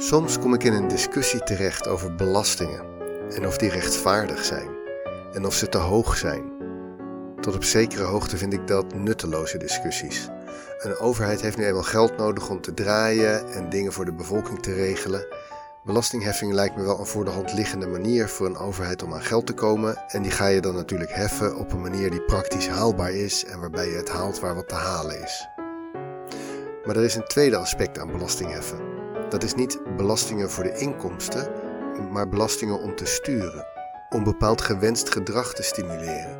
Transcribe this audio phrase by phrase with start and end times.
[0.00, 2.84] Soms kom ik in een discussie terecht over belastingen
[3.30, 4.68] en of die rechtvaardig zijn
[5.32, 6.52] en of ze te hoog zijn.
[7.40, 10.28] Tot op zekere hoogte vind ik dat nutteloze discussies.
[10.78, 14.62] Een overheid heeft nu eenmaal geld nodig om te draaien en dingen voor de bevolking
[14.62, 15.26] te regelen.
[15.84, 19.22] Belastingheffing lijkt me wel een voor de hand liggende manier voor een overheid om aan
[19.22, 19.96] geld te komen.
[20.08, 23.60] En die ga je dan natuurlijk heffen op een manier die praktisch haalbaar is en
[23.60, 25.48] waarbij je het haalt waar wat te halen is.
[26.84, 28.99] Maar er is een tweede aspect aan belastingheffen.
[29.30, 31.48] Dat is niet belastingen voor de inkomsten,
[32.10, 33.66] maar belastingen om te sturen,
[34.08, 36.38] om bepaald gewenst gedrag te stimuleren.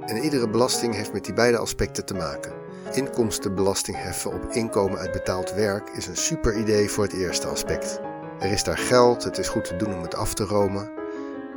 [0.00, 2.52] En iedere belasting heeft met die beide aspecten te maken.
[2.92, 8.00] Inkomstenbelasting heffen op inkomen uit betaald werk is een super idee voor het eerste aspect.
[8.38, 10.90] Er is daar geld, het is goed te doen om het af te romen.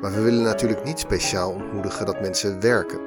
[0.01, 2.99] Maar we willen natuurlijk niet speciaal ontmoedigen dat mensen werken.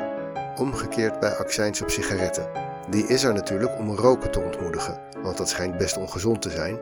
[0.57, 2.72] Omgekeerd bij accijns op sigaretten.
[2.91, 6.79] Die is er natuurlijk om roken te ontmoedigen, want dat schijnt best ongezond te zijn.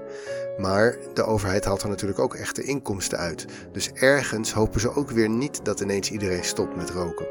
[0.59, 3.47] Maar de overheid haalt er natuurlijk ook echte inkomsten uit.
[3.73, 7.27] Dus ergens hopen ze ook weer niet dat ineens iedereen stopt met roken.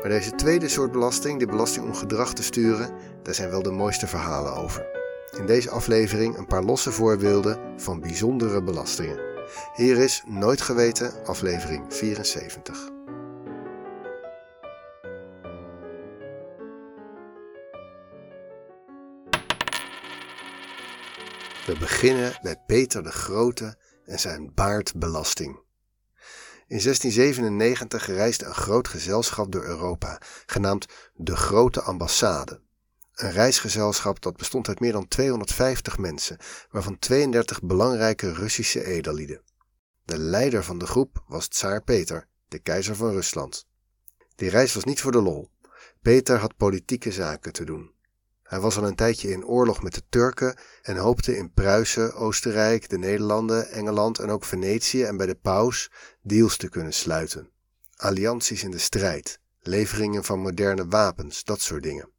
[0.00, 2.90] Maar deze tweede soort belasting, de belasting om gedrag te sturen,
[3.22, 4.86] daar zijn wel de mooiste verhalen over.
[5.38, 9.20] In deze aflevering een paar losse voorbeelden van bijzondere belastingen.
[9.74, 12.95] Hier is Nooit Geweten, aflevering 74.
[21.66, 25.60] We beginnen met Peter de Grote en zijn baardbelasting.
[26.66, 32.60] In 1697 reisde een groot gezelschap door Europa, genaamd de Grote Ambassade.
[33.14, 36.38] Een reisgezelschap dat bestond uit meer dan 250 mensen,
[36.70, 39.42] waarvan 32 belangrijke Russische edellieden.
[40.04, 43.66] De leider van de groep was Tsaar Peter, de keizer van Rusland.
[44.34, 45.50] Die reis was niet voor de lol.
[46.02, 47.94] Peter had politieke zaken te doen.
[48.46, 52.88] Hij was al een tijdje in oorlog met de Turken en hoopte in Pruisen, Oostenrijk,
[52.88, 55.90] de Nederlanden, Engeland en ook Venetië en bij de paus
[56.22, 57.50] deals te kunnen sluiten.
[57.96, 62.10] Allianties in de strijd, leveringen van moderne wapens, dat soort dingen.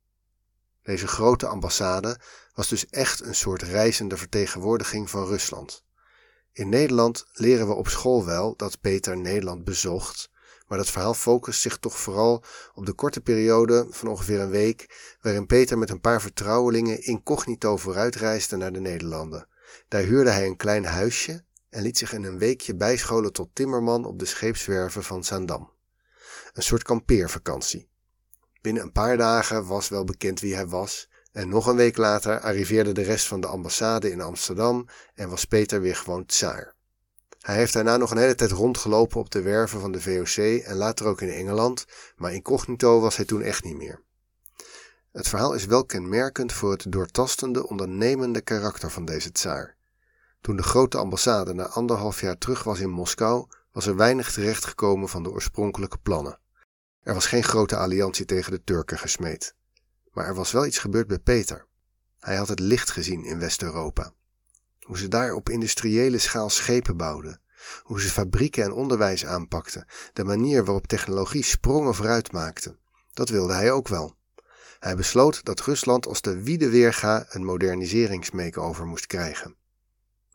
[0.83, 2.19] Deze grote ambassade
[2.53, 5.83] was dus echt een soort reizende vertegenwoordiging van Rusland.
[6.51, 10.29] In Nederland leren we op school wel dat Peter Nederland bezocht,
[10.67, 15.16] maar dat verhaal focust zich toch vooral op de korte periode van ongeveer een week,
[15.22, 19.47] waarin Peter met een paar vertrouwelingen incognito vooruitreisde naar de Nederlanden.
[19.88, 24.06] Daar huurde hij een klein huisje en liet zich in een weekje bijscholen tot timmerman
[24.06, 25.72] op de scheepswerven van Zaandam.
[26.53, 27.89] Een soort kampeervakantie.
[28.61, 32.39] Binnen een paar dagen was wel bekend wie hij was, en nog een week later
[32.39, 36.75] arriveerde de rest van de ambassade in Amsterdam en was Peter weer gewoon tsaar.
[37.47, 40.75] Hij heeft daarna nog een hele tijd rondgelopen op de werven van de VOC en
[40.75, 41.85] later ook in Engeland,
[42.16, 44.02] maar incognito was hij toen echt niet meer.
[45.12, 49.75] Het verhaal is wel kenmerkend voor het doortastende, ondernemende karakter van deze tsaar.
[50.41, 55.09] Toen de grote ambassade na anderhalf jaar terug was in Moskou, was er weinig terechtgekomen
[55.09, 56.40] van de oorspronkelijke plannen.
[57.03, 59.56] Er was geen grote alliantie tegen de Turken gesmeed.
[60.12, 61.66] Maar er was wel iets gebeurd bij Peter.
[62.19, 64.13] Hij had het licht gezien in West-Europa.
[64.88, 67.42] Hoe ze daar op industriële schaal schepen bouwden.
[67.81, 69.86] Hoe ze fabrieken en onderwijs aanpakten.
[70.14, 72.78] De manier waarop technologie sprongen vooruit maakte.
[73.14, 74.16] Dat wilde hij ook wel.
[74.80, 79.56] Hij besloot dat Rusland als de wiede weerga een moderniseringsmakeover moest krijgen.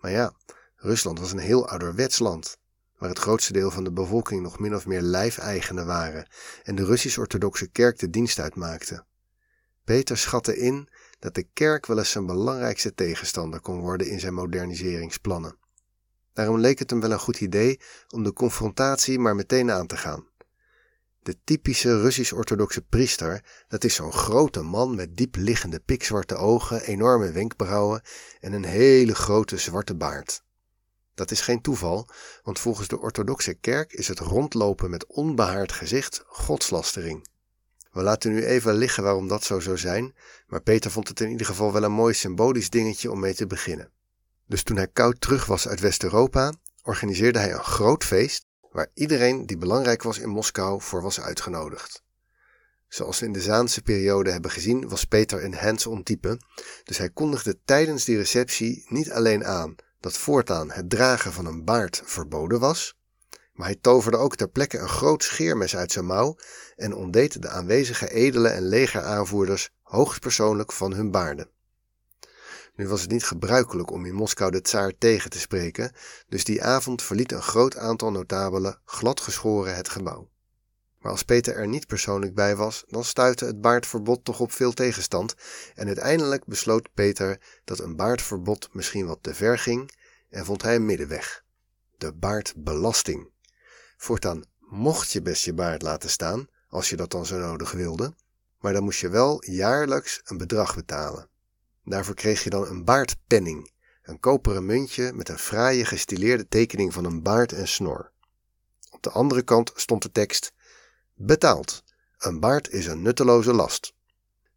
[0.00, 0.32] Maar ja,
[0.76, 2.58] Rusland was een heel ouderwets land,
[2.98, 6.28] waar het grootste deel van de bevolking nog min of meer lijfeigenen waren
[6.62, 9.04] en de Russisch-orthodoxe kerk de dienst uitmaakte.
[9.84, 10.88] Peter schatte in
[11.18, 15.56] dat de kerk wel eens zijn belangrijkste tegenstander kon worden in zijn moderniseringsplannen.
[16.32, 19.96] Daarom leek het hem wel een goed idee om de confrontatie maar meteen aan te
[19.96, 20.30] gaan.
[21.22, 27.32] De typische Russisch-orthodoxe priester, dat is zo'n grote man met diep liggende pikzwarte ogen, enorme
[27.32, 28.02] wenkbrauwen
[28.40, 30.42] en een hele grote zwarte baard.
[31.14, 32.08] Dat is geen toeval,
[32.42, 37.30] want volgens de orthodoxe kerk is het rondlopen met onbehaard gezicht godslastering.
[37.92, 40.14] We laten nu even liggen waarom dat zo zou zijn,
[40.46, 43.46] maar Peter vond het in ieder geval wel een mooi symbolisch dingetje om mee te
[43.46, 43.90] beginnen.
[44.46, 46.52] Dus toen hij koud terug was uit West-Europa,
[46.82, 52.02] organiseerde hij een groot feest waar iedereen die belangrijk was in Moskou voor was uitgenodigd.
[52.88, 56.40] Zoals we in de Zaanse periode hebben gezien, was Peter een hands-on type,
[56.84, 61.64] dus hij kondigde tijdens die receptie niet alleen aan dat voortaan het dragen van een
[61.64, 62.96] baard verboden was,
[63.52, 66.36] maar hij toverde ook ter plekke een groot scheermes uit zijn mouw
[66.76, 71.50] en ontdeed de aanwezige edelen en legeraanvoerders hoogstpersoonlijk van hun baarden.
[72.74, 75.92] Nu was het niet gebruikelijk om in Moskou de tsaar tegen te spreken,
[76.28, 80.30] dus die avond verliet een groot aantal notabelen gladgeschoren het gebouw.
[80.98, 84.72] Maar als Peter er niet persoonlijk bij was, dan stuitte het baardverbod toch op veel
[84.72, 85.34] tegenstand
[85.74, 89.90] en uiteindelijk besloot Peter dat een baardverbod misschien wat te ver ging
[90.30, 91.44] en vond hij een middenweg.
[91.96, 93.31] De baardbelasting.
[94.02, 98.14] Voortaan mocht je best je baard laten staan, als je dat dan zo nodig wilde,
[98.60, 101.28] maar dan moest je wel jaarlijks een bedrag betalen.
[101.84, 103.72] Daarvoor kreeg je dan een baardpenning,
[104.02, 108.12] een koperen muntje met een fraaie gestileerde tekening van een baard en snor.
[108.90, 110.52] Op de andere kant stond de tekst:
[111.14, 111.84] Betaald.
[112.18, 113.94] Een baard is een nutteloze last.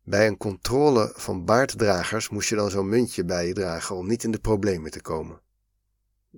[0.03, 4.23] Bij een controle van baarddragers moest je dan zo'n muntje bij je dragen om niet
[4.23, 5.41] in de problemen te komen.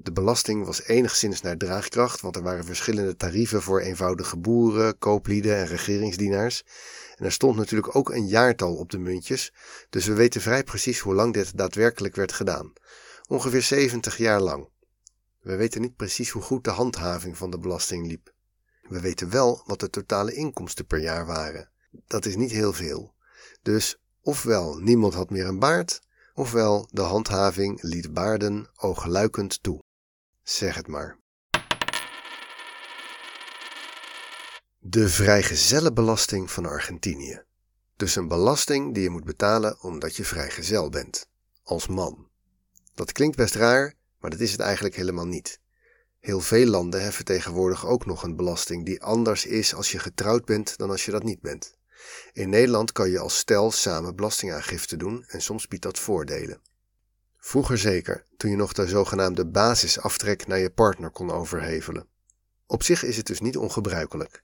[0.01, 5.55] De belasting was enigszins naar draagkracht, want er waren verschillende tarieven voor eenvoudige boeren, kooplieden
[5.55, 6.63] en regeringsdienaars.
[7.15, 9.53] En er stond natuurlijk ook een jaartal op de muntjes,
[9.89, 12.73] dus we weten vrij precies hoe lang dit daadwerkelijk werd gedaan.
[13.27, 14.69] Ongeveer 70 jaar lang.
[15.41, 18.33] We weten niet precies hoe goed de handhaving van de belasting liep.
[18.89, 21.69] We weten wel wat de totale inkomsten per jaar waren.
[22.07, 23.13] Dat is niet heel veel.
[23.61, 26.01] Dus ofwel niemand had meer een baard,
[26.33, 29.85] ofwel de handhaving liet baarden oogluikend toe.
[30.47, 31.17] Zeg het maar.
[34.77, 37.43] De vrijgezellenbelasting van Argentinië.
[37.95, 41.29] Dus een belasting die je moet betalen omdat je vrijgezel bent.
[41.63, 42.29] Als man.
[42.93, 45.59] Dat klinkt best raar, maar dat is het eigenlijk helemaal niet.
[46.19, 50.45] Heel veel landen heffen tegenwoordig ook nog een belasting die anders is als je getrouwd
[50.45, 51.77] bent dan als je dat niet bent.
[52.33, 56.61] In Nederland kan je als stel samen belastingaangifte doen en soms biedt dat voordelen.
[57.47, 62.07] Vroeger zeker, toen je nog de zogenaamde basisaftrek naar je partner kon overhevelen.
[62.65, 64.43] Op zich is het dus niet ongebruikelijk.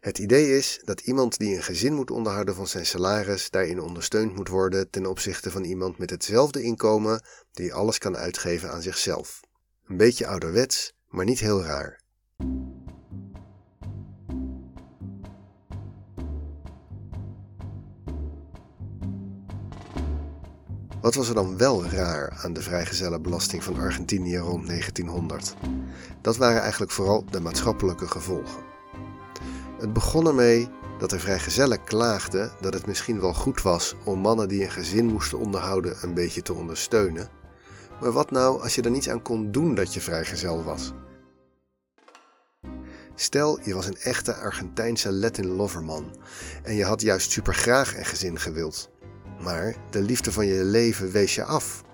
[0.00, 4.34] Het idee is dat iemand die een gezin moet onderhouden van zijn salaris daarin ondersteund
[4.34, 7.22] moet worden ten opzichte van iemand met hetzelfde inkomen
[7.52, 9.40] die alles kan uitgeven aan zichzelf.
[9.86, 12.00] Een beetje ouderwets, maar niet heel raar.
[21.08, 25.54] Wat was er dan wel raar aan de vrijgezellenbelasting van Argentinië rond 1900?
[26.20, 28.62] Dat waren eigenlijk vooral de maatschappelijke gevolgen.
[29.78, 30.68] Het begon ermee
[30.98, 35.06] dat de vrijgezellen klaagden dat het misschien wel goed was om mannen die een gezin
[35.06, 37.28] moesten onderhouden een beetje te ondersteunen.
[38.00, 40.92] Maar wat nou als je er niets aan kon doen dat je vrijgezel was?
[43.14, 46.16] Stel, je was een echte Argentijnse Latin loverman
[46.62, 48.90] en je had juist supergraag een gezin gewild.
[49.42, 51.84] Maar de liefde van je leven wees je af.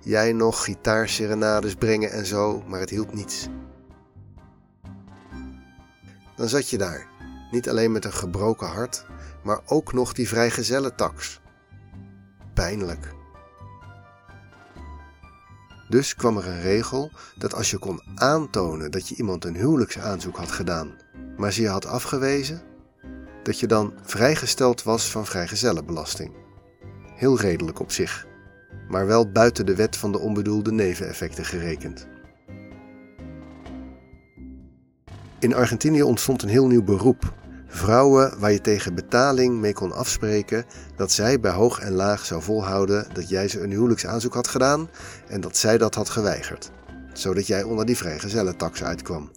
[0.00, 3.48] Jij nog gitaarserenades brengen en zo, maar het hielp niets.
[6.36, 7.06] Dan zat je daar,
[7.50, 9.06] niet alleen met een gebroken hart,
[9.42, 11.40] maar ook nog die vrijgezellentax.
[12.54, 13.12] Pijnlijk.
[15.88, 20.36] Dus kwam er een regel dat als je kon aantonen dat je iemand een huwelijksaanzoek
[20.36, 20.96] had gedaan,
[21.36, 22.62] maar ze je had afgewezen,
[23.42, 26.43] dat je dan vrijgesteld was van vrijgezellenbelasting.
[27.24, 28.26] Heel redelijk op zich,
[28.88, 32.06] maar wel buiten de wet van de onbedoelde neveneffecten gerekend.
[35.38, 37.32] In Argentinië ontstond een heel nieuw beroep.
[37.66, 40.64] Vrouwen waar je tegen betaling mee kon afspreken
[40.96, 44.88] dat zij bij hoog en laag zou volhouden dat jij ze een huwelijksaanzoek had gedaan
[45.28, 46.70] en dat zij dat had geweigerd,
[47.12, 49.30] zodat jij onder die vrijgezellentax uitkwam.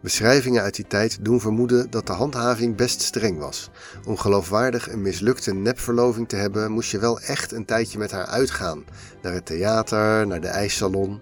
[0.00, 3.70] Beschrijvingen uit die tijd doen vermoeden dat de handhaving best streng was.
[4.06, 8.26] Om geloofwaardig een mislukte nepverloving te hebben, moest je wel echt een tijdje met haar
[8.26, 8.84] uitgaan.
[9.22, 11.20] Naar het theater, naar de ijssalon.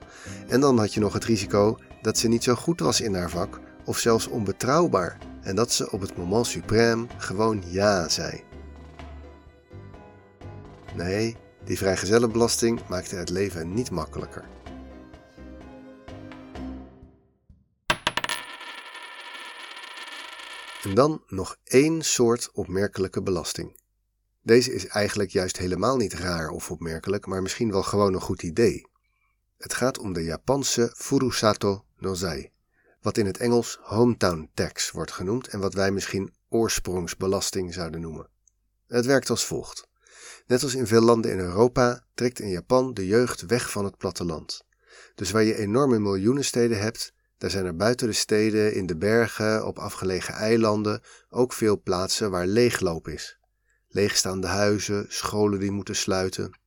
[0.49, 3.30] En dan had je nog het risico dat ze niet zo goed was in haar
[3.30, 5.18] vak, of zelfs onbetrouwbaar.
[5.42, 8.42] En dat ze op het moment suprême gewoon ja zei.
[10.94, 14.44] Nee, die vrijgezellenbelasting maakte het leven niet makkelijker.
[20.88, 23.80] En dan nog één soort opmerkelijke belasting.
[24.42, 28.42] Deze is eigenlijk juist helemaal niet raar of opmerkelijk, maar misschien wel gewoon een goed
[28.42, 28.87] idee.
[29.59, 32.50] Het gaat om de Japanse Furusato Nozai,
[33.00, 38.28] wat in het Engels hometown tax wordt genoemd en wat wij misschien oorsprongsbelasting zouden noemen.
[38.87, 39.88] Het werkt als volgt.
[40.47, 43.97] Net als in veel landen in Europa trekt in Japan de jeugd weg van het
[43.97, 44.64] platteland.
[45.14, 49.66] Dus waar je enorme miljoenensteden hebt, daar zijn er buiten de steden, in de bergen,
[49.66, 53.38] op afgelegen eilanden ook veel plaatsen waar leegloop is.
[53.88, 56.59] Leegstaande huizen, scholen die moeten sluiten.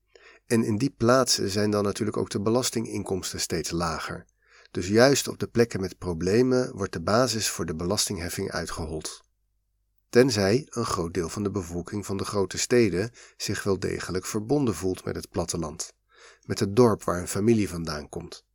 [0.45, 4.25] En in die plaatsen zijn dan natuurlijk ook de belastinginkomsten steeds lager.
[4.71, 9.21] Dus juist op de plekken met problemen wordt de basis voor de belastingheffing uitgehold.
[10.09, 14.75] Tenzij een groot deel van de bevolking van de grote steden zich wel degelijk verbonden
[14.75, 15.93] voelt met het platteland,
[16.45, 18.45] met het dorp waar een familie vandaan komt.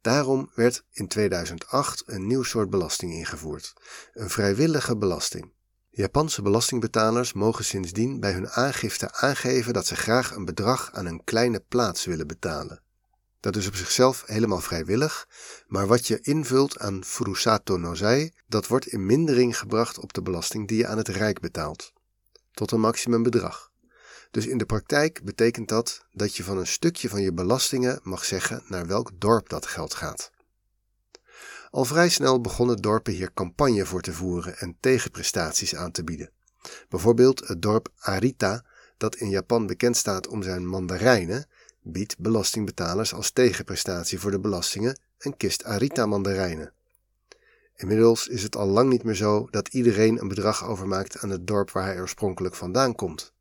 [0.00, 3.72] Daarom werd in 2008 een nieuw soort belasting ingevoerd:
[4.12, 5.52] een vrijwillige belasting.
[5.90, 11.24] Japanse belastingbetalers mogen sindsdien bij hun aangifte aangeven dat ze graag een bedrag aan een
[11.24, 12.82] kleine plaats willen betalen.
[13.40, 15.28] Dat is op zichzelf helemaal vrijwillig,
[15.66, 20.68] maar wat je invult aan Furusato Nozai, dat wordt in mindering gebracht op de belasting
[20.68, 21.92] die je aan het Rijk betaalt.
[22.50, 23.70] Tot een maximumbedrag.
[24.30, 28.24] Dus in de praktijk betekent dat dat je van een stukje van je belastingen mag
[28.24, 30.30] zeggen naar welk dorp dat geld gaat.
[31.70, 36.30] Al vrij snel begonnen dorpen hier campagne voor te voeren en tegenprestaties aan te bieden.
[36.88, 38.64] Bijvoorbeeld het dorp Arita,
[38.96, 41.46] dat in Japan bekend staat om zijn mandarijnen,
[41.82, 46.72] biedt belastingbetalers als tegenprestatie voor de belastingen een kist Arita mandarijnen.
[47.76, 51.46] Inmiddels is het al lang niet meer zo dat iedereen een bedrag overmaakt aan het
[51.46, 53.32] dorp waar hij oorspronkelijk vandaan komt.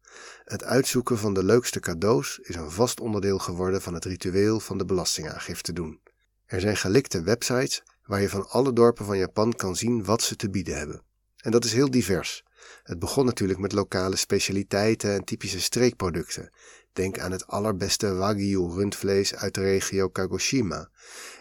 [0.44, 4.78] Het uitzoeken van de leukste cadeaus is een vast onderdeel geworden van het ritueel van
[4.78, 6.02] de belastingaangifte doen.
[6.46, 10.36] Er zijn gelikte websites waar je van alle dorpen van Japan kan zien wat ze
[10.36, 11.02] te bieden hebben.
[11.38, 12.44] En dat is heel divers.
[12.84, 16.50] Het begon natuurlijk met lokale specialiteiten en typische streekproducten.
[16.94, 20.90] Denk aan het allerbeste Wagyu rundvlees uit de regio Kagoshima,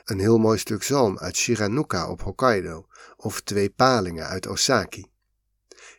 [0.04, 5.06] een heel mooi stuk zalm uit Shiranuka op Hokkaido of twee palingen uit Osaki.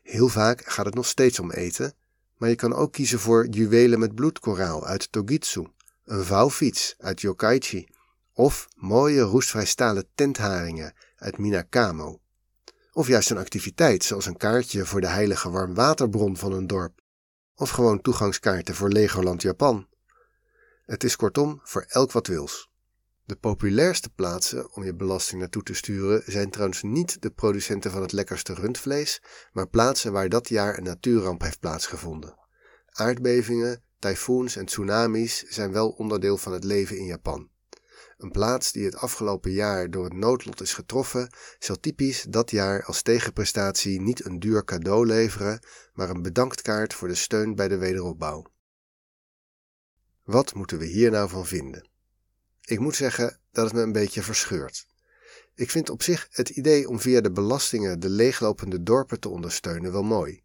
[0.04, 1.94] Heel vaak gaat het nog steeds om eten,
[2.38, 5.68] maar je kan ook kiezen voor juwelen met bloedkoraal uit Togitsu,
[6.06, 7.88] een vouwfiets uit Yokkaichi
[8.34, 12.20] of mooie roestvrij stalen tentharingen uit Minakamo.
[12.92, 17.02] Of juist een activiteit zoals een kaartje voor de heilige warmwaterbron van een dorp.
[17.56, 19.88] Of gewoon toegangskaarten voor Legoland Japan.
[20.86, 22.70] Het is kortom voor elk wat wils.
[23.28, 28.02] De populairste plaatsen om je belasting naartoe te sturen zijn trouwens niet de producenten van
[28.02, 32.38] het lekkerste rundvlees, maar plaatsen waar dat jaar een natuurramp heeft plaatsgevonden.
[32.90, 37.50] Aardbevingen, tyfoons en tsunamis zijn wel onderdeel van het leven in Japan.
[38.18, 41.30] Een plaats die het afgelopen jaar door het noodlot is getroffen,
[41.60, 45.60] zal typisch dat jaar als tegenprestatie niet een duur cadeau leveren,
[45.94, 48.46] maar een bedanktkaart voor de steun bij de wederopbouw.
[50.24, 51.94] Wat moeten we hier nou van vinden?
[52.66, 54.88] Ik moet zeggen dat het me een beetje verscheurt.
[55.56, 59.92] Ik vind op zich het idee om via de belastingen de leeglopende dorpen te ondersteunen
[59.92, 60.44] wel mooi.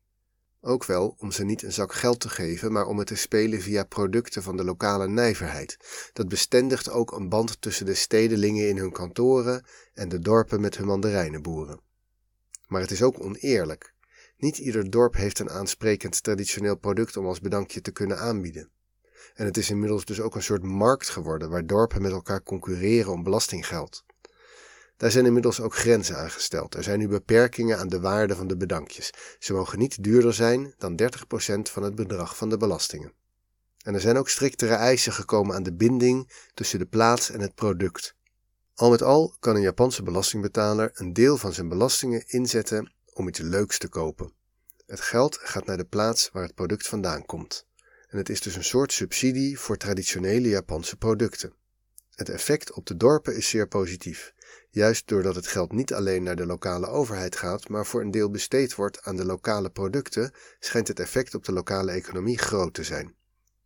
[0.61, 3.61] Ook wel om ze niet een zak geld te geven, maar om het te spelen
[3.61, 5.77] via producten van de lokale nijverheid.
[6.13, 10.77] Dat bestendigt ook een band tussen de stedelingen in hun kantoren en de dorpen met
[10.77, 11.81] hun mandarijnenboeren.
[12.67, 13.95] Maar het is ook oneerlijk.
[14.37, 18.71] Niet ieder dorp heeft een aansprekend traditioneel product om als bedankje te kunnen aanbieden.
[19.35, 23.13] En het is inmiddels dus ook een soort markt geworden waar dorpen met elkaar concurreren
[23.13, 24.05] om belastinggeld.
[24.97, 26.75] Daar zijn inmiddels ook grenzen aan gesteld.
[26.75, 29.11] Er zijn nu beperkingen aan de waarde van de bedankjes.
[29.39, 31.07] Ze mogen niet duurder zijn dan 30%
[31.63, 33.13] van het bedrag van de belastingen.
[33.83, 37.55] En er zijn ook striktere eisen gekomen aan de binding tussen de plaats en het
[37.55, 38.15] product.
[38.75, 43.39] Al met al kan een Japanse belastingbetaler een deel van zijn belastingen inzetten om iets
[43.39, 44.33] leuks te kopen.
[44.87, 47.67] Het geld gaat naar de plaats waar het product vandaan komt.
[48.11, 51.53] En het is dus een soort subsidie voor traditionele Japanse producten.
[52.15, 54.33] Het effect op de dorpen is zeer positief.
[54.71, 58.31] Juist doordat het geld niet alleen naar de lokale overheid gaat, maar voor een deel
[58.31, 62.85] besteed wordt aan de lokale producten, schijnt het effect op de lokale economie groot te
[62.85, 63.15] zijn.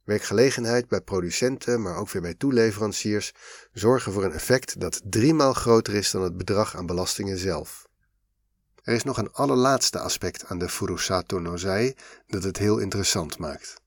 [0.04, 3.32] Werkgelegenheid bij producenten, maar ook weer bij toeleveranciers,
[3.72, 7.86] zorgen voor een effect dat driemaal groter is dan het bedrag aan belastingen zelf.
[8.82, 11.94] Er is nog een allerlaatste aspect aan de Furusato Nozai
[12.26, 13.82] dat het heel interessant maakt.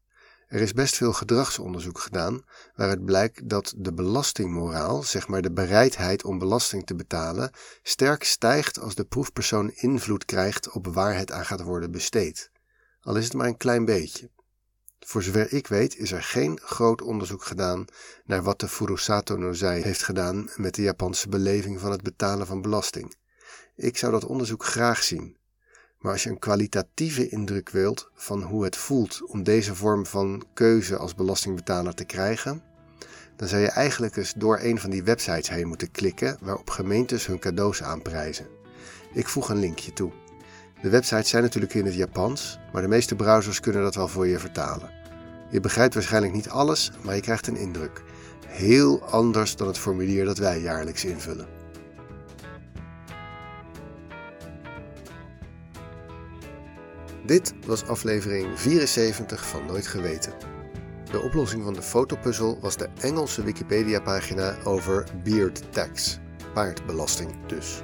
[0.47, 2.43] Er is best veel gedragsonderzoek gedaan
[2.75, 7.51] waaruit blijkt dat de belastingmoraal, zeg maar de bereidheid om belasting te betalen,
[7.83, 12.51] sterk stijgt als de proefpersoon invloed krijgt op waar het aan gaat worden besteed.
[13.01, 14.29] Al is het maar een klein beetje.
[14.99, 17.85] Voor zover ik weet is er geen groot onderzoek gedaan
[18.25, 22.61] naar wat de Furusato Nozai heeft gedaan met de Japanse beleving van het betalen van
[22.61, 23.15] belasting.
[23.75, 25.36] Ik zou dat onderzoek graag zien.
[25.99, 30.43] Maar als je een kwalitatieve indruk wilt van hoe het voelt om deze vorm van
[30.53, 32.61] keuze als belastingbetaler te krijgen,
[33.35, 37.25] dan zou je eigenlijk eens door een van die websites heen moeten klikken waarop gemeentes
[37.25, 38.47] hun cadeaus aanprijzen.
[39.13, 40.11] Ik voeg een linkje toe.
[40.81, 44.27] De websites zijn natuurlijk in het Japans, maar de meeste browsers kunnen dat wel voor
[44.27, 44.89] je vertalen.
[45.49, 48.03] Je begrijpt waarschijnlijk niet alles, maar je krijgt een indruk.
[48.47, 51.56] Heel anders dan het formulier dat wij jaarlijks invullen.
[57.27, 60.33] Dit was aflevering 74 van Nooit Geweten.
[61.11, 66.19] De oplossing van de fotopuzzel was de Engelse Wikipedia-pagina over beard tax,
[66.53, 67.81] paardbelasting dus.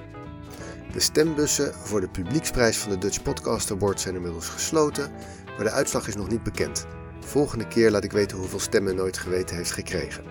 [0.94, 5.12] De stembussen voor de publieksprijs van de Dutch Podcast Award zijn inmiddels gesloten,
[5.46, 6.86] maar de uitslag is nog niet bekend.
[7.20, 10.24] Volgende keer laat ik weten hoeveel stemmen Nooit Geweten heeft gekregen.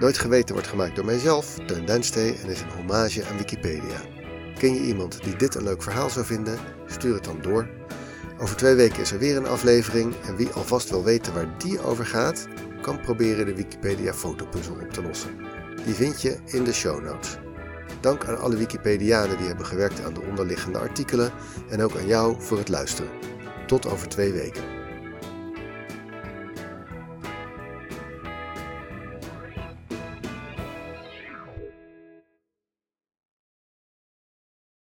[0.00, 4.00] Nooit Geweten wordt gemaakt door mijzelf, Teun Duinstee, en is een hommage aan Wikipedia.
[4.58, 6.58] Ken je iemand die dit een leuk verhaal zou vinden?
[6.86, 7.68] Stuur het dan door
[8.40, 11.80] over twee weken is er weer een aflevering en wie alvast wil weten waar die
[11.80, 12.46] over gaat,
[12.80, 15.30] kan proberen de Wikipedia fotopuzzel op te lossen.
[15.84, 17.38] Die vind je in de show notes.
[18.00, 21.32] Dank aan alle Wikipedianen die hebben gewerkt aan de onderliggende artikelen
[21.68, 23.10] en ook aan jou voor het luisteren.
[23.66, 24.77] Tot over twee weken.